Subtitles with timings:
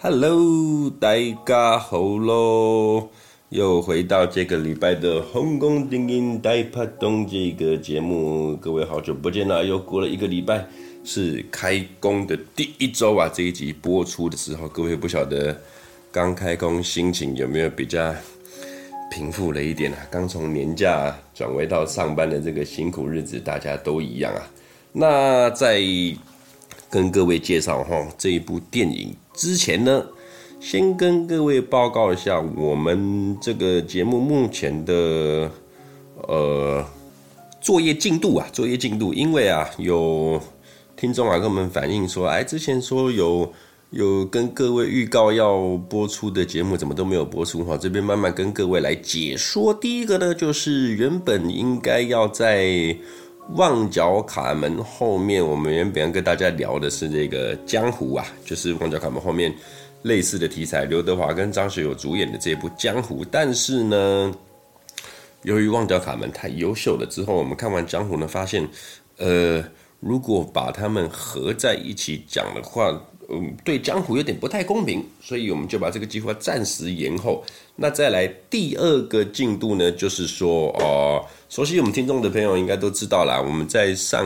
[0.00, 3.08] Hello，大家好喽！
[3.48, 10.64] 又回到这个礼拜的《轰轰电影大拍档》这个节目，各位好久不见了，又过了一个礼拜，
[11.02, 13.28] 是开工的第一周啊！
[13.28, 15.60] 这一集播出的时候，各位不晓得
[16.12, 18.14] 刚开工心情有没有比较
[19.10, 19.98] 平复了一点啊？
[20.12, 24.48] 刚从年假转为到上班的这个辛苦日子，大家都一样啊。
[24.92, 25.82] 那在
[26.88, 29.12] 跟各位介绍哈这一部电影。
[29.38, 30.04] 之前呢，
[30.58, 35.48] 先跟各位报告一下我们这个节目目前的
[36.26, 36.84] 呃
[37.60, 40.40] 作业进度啊，作业进度，因为啊有
[40.96, 43.52] 听众啊跟我们反映说，哎，之前说有
[43.90, 47.78] 有跟各位预告要播出的节目，怎么都没有播出哈？
[47.78, 49.72] 这边慢慢跟各位来解说。
[49.72, 52.96] 第一个呢，就是原本应该要在。
[53.54, 59.52] 旺角卡门后面，我们原本要跟大家聊的是这个江湖啊，就是旺角卡门后面
[60.02, 63.24] 类似的题材，刘德华跟张学友主演的这部江湖。
[63.30, 64.30] 但是呢，
[65.44, 68.68] 由于旺角卡门太优秀了，之后我们看完江湖呢，发现，
[69.16, 69.64] 呃，
[70.00, 72.92] 如果把他们合在一起讲的话，
[73.30, 77.44] 嗯，对江湖有点不太公平，所以我们就把这个计划暂时延后。
[77.76, 81.24] 那再来第二个进度呢，就是说，哦。
[81.50, 84.22] 熟悉我们听众的朋友应该都知道啦，我们在上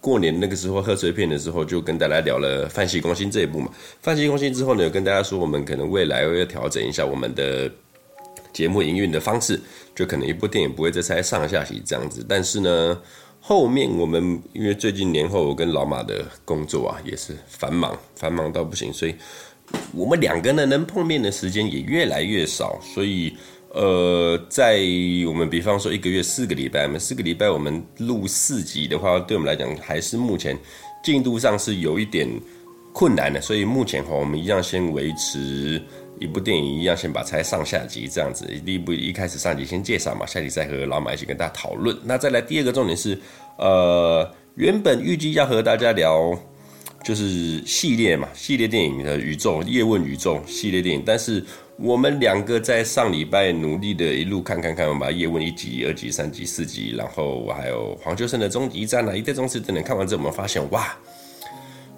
[0.00, 3.68] 过年那个时候贺岁片的时候，就跟大家聊了《饭戏攻心》这一部嘛。
[4.00, 7.70] 《饭戏攻心》之后呢，有跟大家说，我们可能未来要调整一下我们的
[8.52, 9.60] 节目营运的方式，
[9.94, 12.24] 就可能一部电影不会再拆上下集这样子。
[12.28, 13.00] 但是呢，
[13.40, 19.14] 后面我们因为最近年后我跟老马的工作啊也是繁忙，繁忙到不行，所以
[19.92, 23.36] 我们两个呢能碰面的时间也越来越少，所以。
[23.72, 24.80] 呃，在
[25.28, 30.58] 我们比方说一个月四个礼拜，我们四个礼拜我们录四集的话，对我们来讲还是目前
[31.04, 32.28] 进度上是有一点
[32.92, 35.80] 困难的，所以目前哈，我们一样先维持
[36.20, 41.96] 一部电影一样先把它上下集这样子，第一部一开始上集先介绍嘛，下集再和老马一起跟大家讨论。
[42.04, 43.18] 那再来第二个重点是，
[43.56, 46.38] 呃，原本预计要和大家聊
[47.02, 51.44] 就是系列嘛，系列电影的宇宙叶问宇宙系列电影，但是。
[51.82, 60.94] 我们两个在上礼拜努力的一路看看看，把叶问一集、二集、三集、四集，然后还有黄秋生的终极战啊，一代宗师等等看完之后，我们发现哇，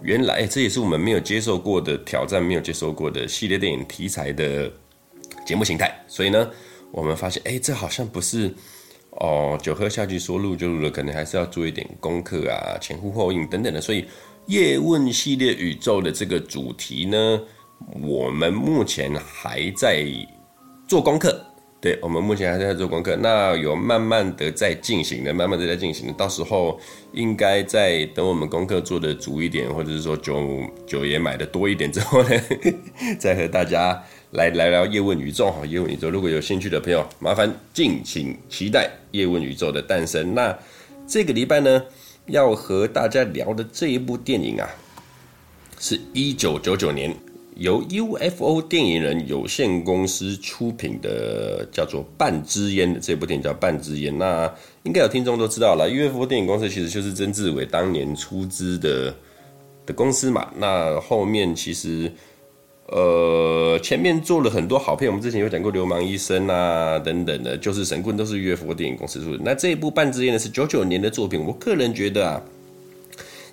[0.02, 4.70] 原来这也是我们没有接受过的挑战，没有接受过的系列电影题材的
[5.46, 5.94] 节目形态。
[6.08, 6.50] 所以呢，
[6.90, 8.52] 我们发现，哎，这好像不是
[9.12, 13.80] 哦，酒喝下去说录就录了，可能还是要做一点功课啊，前呼后应等等的。
[13.80, 14.04] 所以
[14.46, 17.40] 叶问系列宇宙的这个主题呢，
[18.02, 20.04] 我们目前还在
[20.88, 21.44] 做功课，
[21.82, 23.16] 对，我们目前还是在做功课。
[23.16, 26.12] 那有慢慢的在进行的，慢慢的在进行的。
[26.12, 26.78] 到时候
[27.12, 32.30] 应该在等我们功课做的足一点，或者是说酒酒也买的多一点之后呢，
[33.18, 34.00] 再和大家
[34.30, 35.66] 来来聊叶问宇宙哈。
[35.66, 40.36] 叶问宇宙，如果有兴趣的朋友，麻烦敬请期待叶问宇宙的诞生。
[40.36, 40.56] 那
[41.08, 41.82] 这个礼拜呢，
[42.26, 44.70] 要和大家聊的这一部电影啊，
[45.80, 47.12] 是一九九九年。
[47.56, 54.12] 由 UFO 电影人有限公司出品的，叫做《半支烟》的这部电影叫《半支烟》。
[54.16, 54.52] 那
[54.84, 59.14] 应该有听众都知道了，UFO 电影公司其实就是曾志伟当年出资的
[59.84, 60.50] 的公司嘛。
[60.56, 62.10] 那后面其实，
[62.86, 69.38] 呃，前面做了很多好片，我们之前有讲过《流氓医生》啊等等的，就是神棍都是 UFO 电影公司出的。
[69.44, 72.42] 那这一部《半支烟》呢是九九年的作品，我个人觉得啊，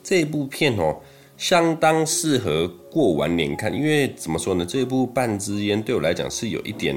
[0.01, 0.95] 这一部片哦。
[1.39, 4.65] 相当适合过完年看，因为怎么说呢？
[4.65, 6.93] 这部《半支烟》对我来讲是有一点，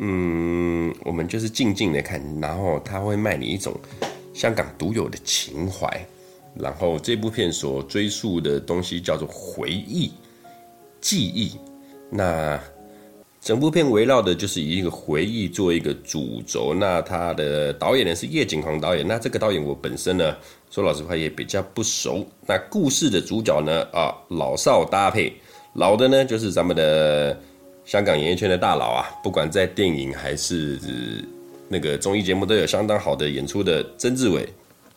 [0.00, 3.72] 嗯，我们就是静静的看，然后它会卖你一种
[4.34, 5.88] 香港独有的情怀。
[6.56, 10.10] 然后这部片所追溯的东西叫做回忆、
[11.00, 11.52] 记忆。
[12.10, 12.60] 那
[13.46, 16.74] 整部片围绕的就是以一个回忆做一个主轴。
[16.74, 19.06] 那他的导演呢是叶景鸿导演。
[19.06, 20.36] 那这个导演我本身呢，
[20.68, 22.26] 说老实话也比较不熟。
[22.44, 25.32] 那故事的主角呢啊，老少搭配，
[25.74, 27.40] 老的呢就是咱们的
[27.84, 30.76] 香港演艺圈的大佬啊，不管在电影还是
[31.68, 34.44] 那个综艺节目都有相当好的演出的曾志伟。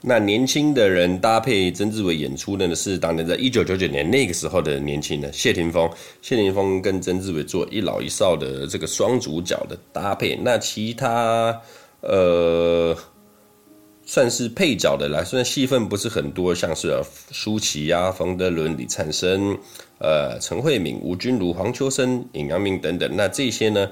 [0.01, 5.89] 那年轻的人搭配曾志伟演出的呢，是当年在一九九九年那个时候的年轻人谢霆锋，
[6.21, 10.37] 谢霆锋跟曾志伟做一老一少的这个双主角的搭配。
[10.41, 11.61] 那其他
[11.99, 12.95] 呃
[14.05, 16.97] 算是配角的来，虽然戏份不是很多，像是
[17.31, 19.57] 舒淇啊、冯德伦、李灿森、
[19.99, 23.13] 呃陈慧敏、吴君如、黄秋生、尹阳明等等。
[23.17, 23.91] 那这些呢？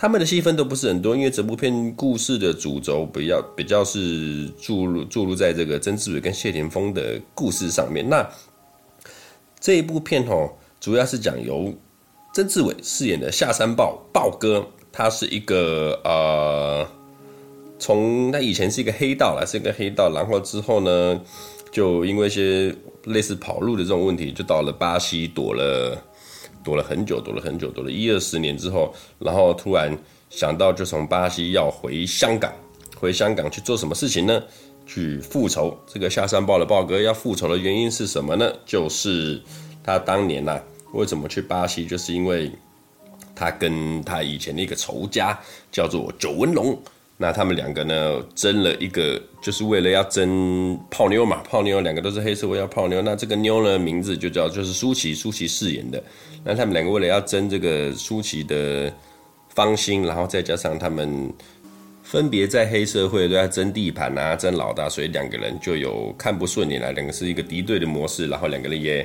[0.00, 8.08] 他们的戏份都不是很多，因为整部片故事的主轴比较比较是注入注入在这个曾志伟跟谢霆锋的故事上面。
[8.08, 8.24] 那
[9.58, 11.74] 这一部片哦，主要是讲由
[12.32, 16.86] 曾志伟饰演的下山豹豹哥，他是一个呃，
[17.76, 21.20] 从他以前是一个黑道啦，是一个黑道，然后之后呢，
[21.72, 22.72] 就因为一些
[23.06, 26.00] 类似跑路的这种问题，就到了巴西躲了，
[26.68, 29.96] 躲了很久，躲了很久，躲了一二十年之后，然后突然
[30.28, 32.52] 想到就从巴西要回香港，
[32.94, 34.42] 回香港去做什么事情呢？
[34.86, 35.74] 去复仇。
[35.86, 38.52] 这个下山豹的豹哥要复仇的原因是什么呢？
[38.66, 39.40] 就是
[39.82, 40.62] 他当年呐、啊，
[40.92, 41.86] 为什么去巴西？
[41.86, 42.52] 就是因为
[43.34, 45.40] 他跟他以前的一个仇家
[45.72, 46.78] 叫做九纹龙。
[47.20, 51.42] 那他们两个呢，争了一个，就是为了要争泡妞嘛。
[51.42, 56.00] 泡妞两个都是黑社会要泡妞，那这个妞呢，名字就叫就是舒淇，舒淇饰演的。
[56.44, 58.92] 那他们两个为了要争这个舒淇的
[59.48, 61.28] 芳心，然后再加上他们
[62.04, 69.04] 分别在黑社会都在争地盘啊，争老大，所以两个人就有看不顺眼了，两个是一个敌对的模式，然后两个人也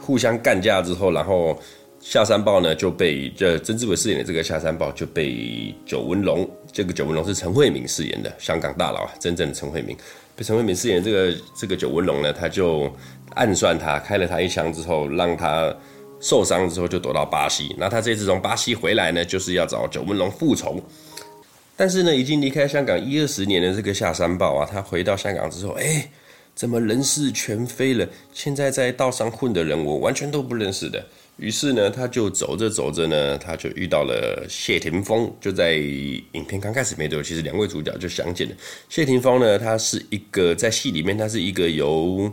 [0.00, 1.56] 互相干架之后，然后。
[2.00, 9.96] 下山豹呢就被这曾志伟饰演的这个下山豹就被九纹龙，这个九纹龙是陈慧敏饰演的香港大佬啊，真正的陈慧敏
[10.34, 12.90] 被陈慧敏饰演这个这个九纹龙呢，他就
[13.34, 15.72] 暗算他，开了他一枪之后，让他
[16.20, 17.74] 受伤之后就躲到巴西。
[17.78, 20.82] 那他这次从巴西回来呢，就是要找九纹龙复仇。
[21.76, 26.10] 但是呢，已经离开香港一二十年的这个下山豹啊，他回到香港之后，哎，
[26.54, 28.08] 怎么人事全非了？
[28.32, 31.04] 现在在道上混的人，我完全都不认识的。
[31.40, 35.32] 于是呢，他就走着走着呢，他就遇到了谢霆锋。
[35.40, 38.54] 就在影片刚开始没多久，其实两位主角就相见了。
[38.90, 42.30] 谢霆锋呢，他是一个在戏里面，他是一个由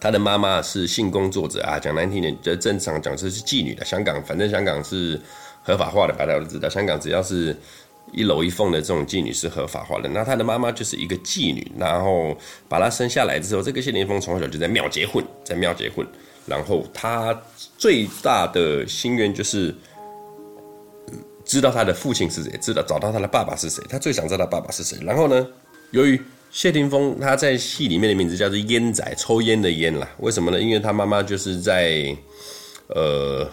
[0.00, 3.84] 他的妈妈是性工作者啊，讲难听点，就正常讲这是妓女的。
[3.84, 5.20] 香港，反正香港是
[5.62, 6.68] 合法化的，大家都知道。
[6.68, 7.56] 香港只要是
[8.12, 10.08] 一楼一凤的这种妓女是合法化的。
[10.08, 12.36] 那他的妈妈就是一个妓女，然后
[12.68, 16.04] 把他生下来之后，这个谢霆锋从小就在庙街混，在庙街混。
[16.46, 17.38] 然后他
[17.76, 19.74] 最大的心愿就是
[21.44, 23.84] 知道他的父亲是谁，知道找到他的爸爸是谁。
[23.88, 24.98] 他最想知道他爸爸是谁。
[25.02, 25.46] 然后呢，
[25.90, 26.20] 由于
[26.50, 30.08] 谢霆锋他在戏里面的名字叫做烟仔，抽烟的烟啦。
[30.18, 30.60] 为什么呢？
[30.60, 32.16] 因为他妈妈就是在
[32.88, 33.48] 呃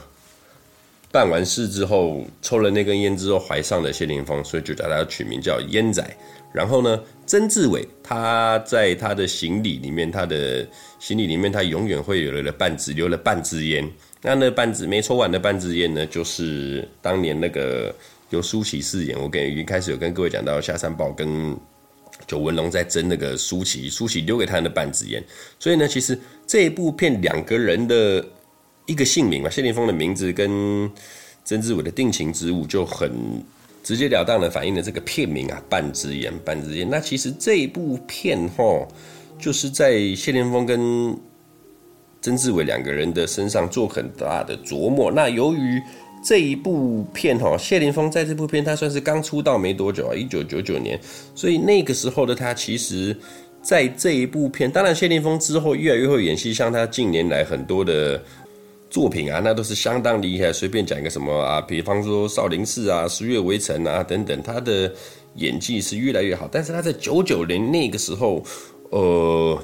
[1.14, 6.04] 办完事之后抽了那根烟之后怀上了谢霆锋，所以就叫他取名叫烟仔。
[6.52, 10.68] 然后呢，曾志伟他在他的行李里面，他的
[11.00, 13.88] 行李里面，他永远会有了半支，留了半支烟。
[14.24, 17.94] 那那半支没抽完的半支烟呢，就是当年那个
[18.32, 19.20] 由舒淇饰演。
[19.20, 21.56] 我跟已经开始有跟各位讲到，下山豹跟
[22.26, 25.24] 九纹龙在争那个舒淇，舒淇留给他的半支烟。
[25.60, 26.18] 所以呢，其实
[26.48, 28.26] 这一部片两个人的
[28.86, 30.90] 一个姓名嘛，谢霆锋的名字跟
[31.44, 33.12] 曾志伟的定情之物就很。
[33.84, 36.90] 直截了当的反映了这个片名啊，半支烟，半支烟。
[36.90, 38.88] 那其实这一部片哈，
[39.38, 41.14] 就是在谢霆锋跟
[42.22, 45.12] 曾志伟两个人的身上做很大的琢磨。
[45.12, 45.82] 那由于
[46.24, 50.98] 这一部片哈，谢霆锋在这部片他算是刚出道没多久啊，一九九九年，
[51.36, 53.14] 所以那个时候的他，其实
[53.62, 58.24] 在这一部片，当然谢霆锋之后越来越会演戏，像他近年来很多的。
[58.94, 60.54] 作品啊，那都是相当厉害。
[60.54, 64.94] 随便讲一个什么啊，比方说少林寺啊、十月围城啊等等，他的
[65.38, 66.48] 演技是越来越好。
[66.52, 68.44] 但是他在九九年那个时候，
[68.92, 69.60] 呃，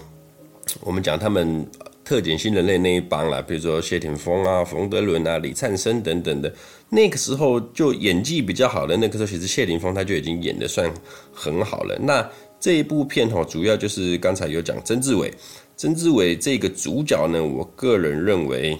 [0.82, 1.63] 我们讲他们
[2.04, 6.51] 特检新人类那一帮啦，比如说谢霆锋啊、冯德伦啊、李灿森等等的，
[6.89, 8.98] 那个时候就演技比较好的。
[8.98, 10.92] 那个时候其实谢霆锋他就已经演得算
[11.32, 11.96] 很好了。
[12.01, 12.27] 那
[12.60, 15.32] 这一部片哈，主要就是刚才有讲曾志伟，
[15.77, 18.75] 曾志伟这个主角呢，我个人认为。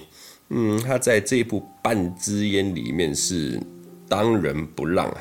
[0.52, 3.60] 嗯，他在这部《半支烟》里面是
[4.08, 5.16] 当仁不让啊，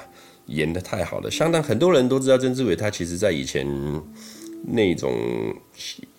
[0.47, 3.63] 演得太好了，相当很多人都知道曾志伟，他其实在以前
[4.65, 5.13] 那种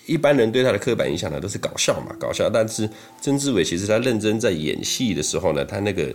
[0.07, 2.49] 一般人对他的刻板印象呢都是搞笑嘛，搞笑。
[2.49, 2.89] 但是
[3.21, 6.15] 曾志伟其实他认真在演戏的时候呢，他那个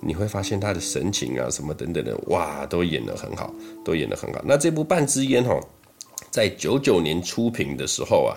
[0.00, 4.42] 你会发现他的神情啊什么等等的，哇，都演得很好，都演得很好。
[4.44, 5.56] 那这部《半支烟》哈，
[6.32, 8.34] 在九九年出品的时候啊。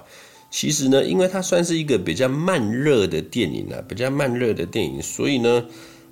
[0.51, 5.65] 其实呢，因为它算是一个比较慢热的电影啊，比较慢热的电影，所以呢，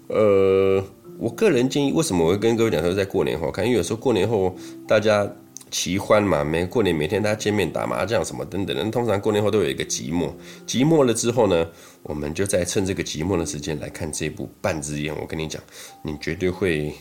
[0.08, 0.81] 呃，
[1.19, 3.65] 我个人建议，为什么我会跟各位讲说在过年后看？
[3.65, 4.55] 因为有时候过年后
[4.88, 5.29] 大家
[5.69, 10.31] 齐欢嘛，每过年每天大家见面打麻将什么等等的，通常过年后都有一个寂寞，
[10.65, 11.67] 寂寞了之后呢，
[12.01, 15.13] 我们就再趁这个寂寞的时间来看这部《半支烟》。
[15.19, 15.62] 我跟你讲，
[16.01, 16.93] 你绝对会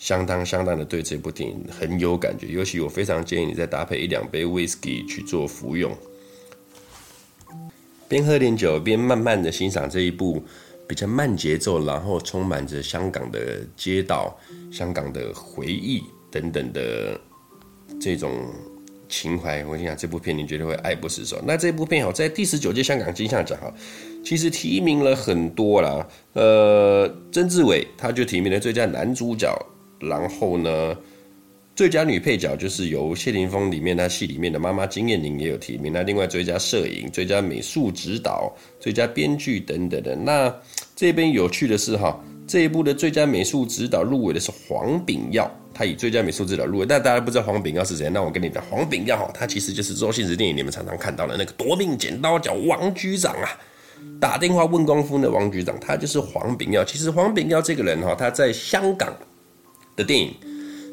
[0.00, 5.96] 相当相当的对这部电影很有感觉，尤其我非常建议你再搭配一两杯 whisky 去做服用。
[8.10, 10.42] 边喝点酒，边慢慢的欣赏这一部
[10.88, 14.36] 比较慢节奏，然后充满着香港的街道、
[14.72, 17.18] 香港的回忆等等的
[18.00, 18.32] 这种
[19.08, 21.40] 情怀，我跟你讲，这部片你绝对会爱不释手。
[21.46, 23.72] 那这部片好，在第十九届香港金像奖哈，
[24.24, 26.04] 其实提名了很多啦。
[26.32, 29.56] 呃，曾志伟他就提名了最佳男主角，
[30.00, 30.96] 然后呢，
[31.80, 35.90] 最佳女配角就是由谢霆锋里面他戏里面的妈妈金燕玲也有提名。
[35.90, 40.14] 那另外最佳摄影、最佳美术指导、最佳编剧等等的。
[40.14, 40.54] 那
[40.94, 42.22] 这边有趣的是哈。
[42.46, 46.84] 这一部的最佳美术指导入围的是黄炳耀，他以最佳美术指导入围。
[46.84, 48.10] 但大家不知道黄炳耀是谁？
[48.10, 53.48] 那我跟你讲，黄炳耀哈他其实就是周星驰电影里面常常看到的那个夺命剪刀脚王局长啊，
[54.20, 56.84] 打电话问功夫的王局长，他就是黄炳耀。
[56.84, 59.16] 其实黄炳耀这个人哈，他在香港
[59.96, 60.34] 的电影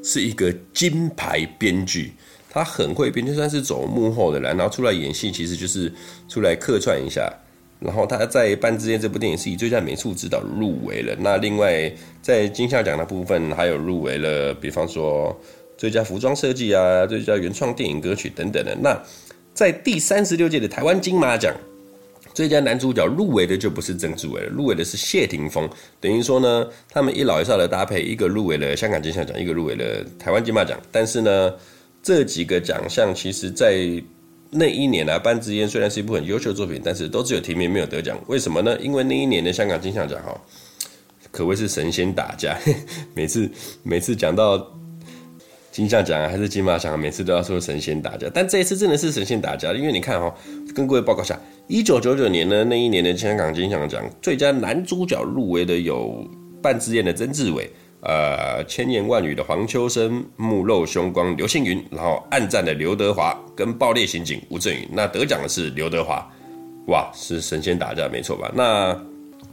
[0.04, 2.14] 是一个金牌编剧，
[2.50, 5.92] 他很会编，就算是走幕后的人，然后出来演戏，其实就是
[6.28, 7.32] 出来客串一下。
[7.80, 11.16] 然后他在《半支烟》这部电影是以最佳美术指导入围了。
[11.20, 15.40] 那另外在金像奖的部分还有入围了，比方说
[15.78, 18.76] 最佳服装设计啊、最佳原创电影歌曲等等的。
[18.82, 19.00] 那
[19.54, 21.56] 在第三十六届的台湾金马奖，
[22.38, 25.68] 最佳男主角入围的就不是曾志伟了，入围的是谢霆锋。
[26.00, 30.80] 等于说呢，他们一老一少的搭配，一个入围了香港金像奖，一个入围了台湾金马奖。
[30.92, 31.52] 但是呢，
[32.04, 33.90] 这几个奖项其实在
[34.52, 38.16] 那一年啊，《半支烟》虽然是一部很优秀的作品，但是都只有提名没有得奖。
[38.28, 38.78] 为什么呢？
[38.80, 40.40] 因为那一年的香港金像奖哈，
[41.32, 42.56] 可谓是神仙打架。
[43.16, 43.50] 每次
[43.82, 44.64] 每次讲到
[45.72, 48.30] 金像奖，还是金马奖，每次都要说神仙打架。
[48.32, 50.32] 但这一次真的是神仙打架，因为你看哈，
[50.76, 56.26] 跟各位报告下，一九九九年呢，那一年的香港金像奖最佳男主角入围的有
[56.62, 57.70] 《半支烟》的曾志伟。
[58.00, 66.26] 呃，千言万语的黄秋生，目露凶光刘青云，然后暗战的刘德华跟爆裂刑警吴镇宇，那得奖的是刘德华，
[66.88, 68.50] 哇，是神仙打架没错吧？
[68.56, 68.98] 那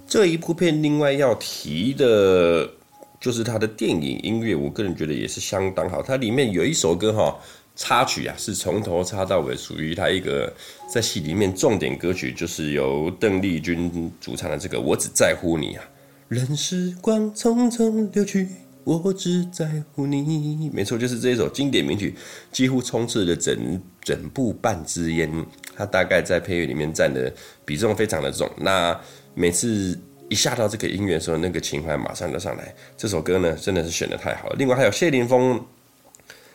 [0.06, 2.71] 这一部片另外要提的，
[3.18, 6.00] 就是他的电影音乐，我个人觉得也是相当好。
[6.00, 7.37] 它里面有一首歌哈，
[7.76, 10.52] 插曲啊，是从头插到尾，属于他一个
[10.88, 15.85] 在戏里面重点歌曲，就是由邓丽君主唱的这个《我只在乎你》啊。
[16.28, 18.49] 任时光匆匆流去，
[18.85, 20.71] 我只在乎你。
[20.73, 22.14] 没错，就是这一首经典名曲，
[22.52, 25.31] 几乎充斥了整整部半支烟。
[25.76, 27.33] 它大概在配乐里面占的
[27.64, 28.49] 比重非常的重。
[28.57, 28.99] 那
[29.35, 32.75] 每次一下到这个音乐的时候，那个情怀马上就上来。
[32.97, 34.57] 这首歌呢，真的是选得太好了。
[34.59, 35.61] 另外还有谢霆锋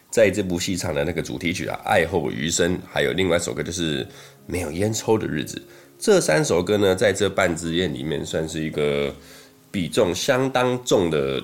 [0.10, 4.04] 在这部戏唱的那个主题曲啊，《爱后余生》，还有另外一首歌就是
[4.46, 5.58] 《没有烟抽的日子》。
[5.98, 9.14] 这三首歌呢，在这半支烟里面算是一个。
[9.72, 11.40] 比重相当重的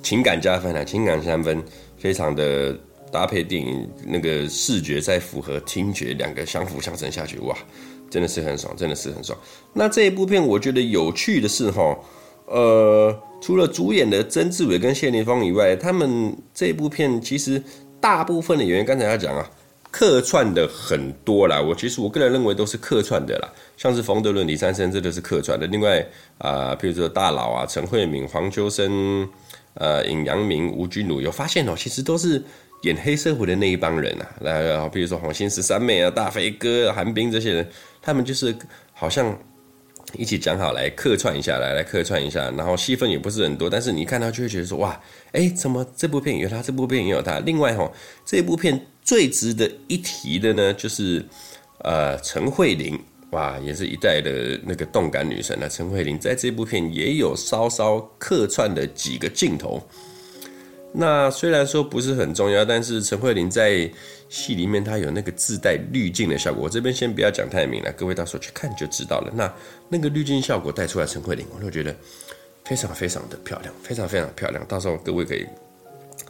[0.00, 1.60] 情感加分啊，情感三分，
[1.98, 2.72] 非常的
[3.10, 7.58] 搭配电影那个视觉再符合听觉，两个相辅相成下去，哇，
[8.08, 9.36] 真的是很爽，真的是很爽。
[9.72, 11.98] 那这一部片我觉得有趣的是哈，
[12.46, 17.60] 呃，除了主演的曾志伟跟谢霆锋以外，他们这部片其实
[18.04, 19.50] 大部分的演员，刚才要讲啊。
[19.90, 25.66] 客串的很多啦，我其实我个人认为都是客串的啦，像是冯德伦、李珊珊，这都是客串的。
[25.68, 26.00] 另外
[26.36, 29.26] 啊、呃，如说大佬啊，陈慧敏、黄秋生、
[29.74, 32.42] 呃，尹阳明、吴君如，有发现哦，其实都是
[32.82, 34.28] 演黑社会的那一帮人啊。
[34.40, 37.68] 来，比如说黄心十三妹啊、大飞哥、韩冰这些人，
[38.02, 38.54] 他们就是
[38.92, 39.34] 好像。
[40.18, 45.00] 一起讲好来客串一下，来来客串一下，然后戏份也不是很多，但是你看到就会觉得说哇，
[45.32, 47.38] 哎，怎么这部片有他，这部片也有他。
[47.40, 47.90] 另外哈，
[48.24, 51.24] 这部片最值得一提的呢，就是
[51.78, 52.98] 呃陈慧琳，
[53.30, 55.68] 哇，也是一代的那个动感女神啊。
[55.68, 59.82] 陈慧琳在这部片也有稍稍客串的几个镜头。
[60.96, 63.90] 那虽然说不是很重要，但是陈慧琳在
[64.28, 66.62] 戏里面她有那个自带滤镜的效果。
[66.62, 69.32] 我这边先不要讲太明了，各位到时候去看就知道了。
[69.34, 69.52] 那
[69.88, 71.92] 那个滤镜效果带出来陈慧琳，我就觉得
[72.64, 74.64] 非常非常的漂亮，非常非常漂亮。
[74.68, 75.44] 到时候各位可以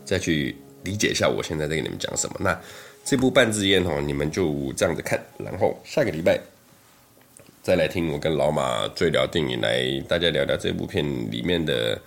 [0.02, 2.36] 再去理解一下我现在在跟你们讲什么。
[2.40, 2.58] 那
[3.04, 6.40] 这部半支烟哦，你们就这样子看，然后下个礼拜
[7.62, 12.00] 再来听我跟老马最聊电影，来大家聊聊这部片里面的。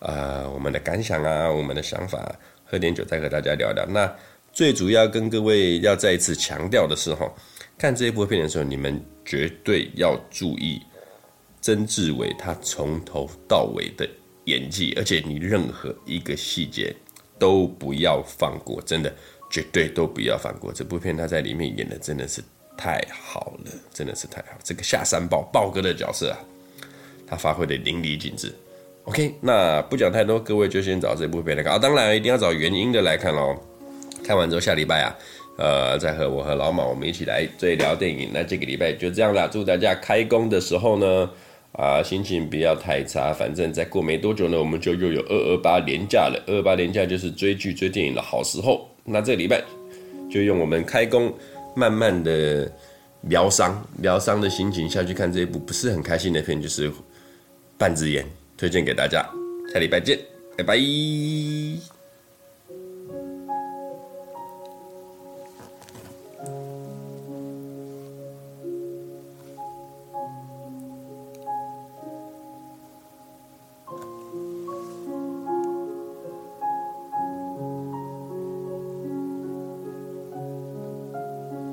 [0.00, 3.84] 啊、呃，我们的感想啊，我们的想法，喝点酒再和大家聊聊。
[3.86, 4.12] 那
[4.52, 7.30] 最主要跟各位要再一次强调的是哈，
[7.76, 10.80] 看这一部片的时候，你们绝对要注意
[11.60, 14.08] 曾志伟他从头到尾的
[14.44, 16.94] 演技，而且你任何一个细节
[17.38, 19.12] 都不要放过，真的
[19.50, 20.72] 绝对都不要放过。
[20.72, 22.42] 这部片他在里面演的真的是
[22.76, 24.58] 太好了，真的是太好。
[24.62, 26.38] 这个下山豹豹哥的角色啊，
[27.26, 28.54] 他发挥的淋漓尽致。
[29.08, 31.78] OK，那不讲太多，各位就先找这部片来看啊。
[31.78, 33.56] 当然一定要找原因的来看喽。
[34.22, 35.16] 看完之后，下礼拜啊，
[35.56, 38.28] 呃，再和我和老马我们一起来追聊电影。
[38.34, 41.30] 那这个礼拜就这样啦，祝大家开工的时候呢，
[41.72, 43.32] 啊，心情不要太差。
[43.32, 46.38] 反正再过没多久呢，我们就又有二二八连假了。
[46.46, 48.86] 二二八连假就是追剧追电影的好时候。
[49.04, 49.64] 那这个礼拜
[50.30, 51.32] 就用我们开工
[51.74, 52.70] 慢慢的
[53.22, 56.92] 疗伤疗伤的心情下去看这一部不是很开心的片，就是
[57.78, 58.26] 半只眼。
[58.58, 59.26] 推荐给大家。
[59.72, 60.18] 下礼拜见
[60.56, 61.97] 拜拜。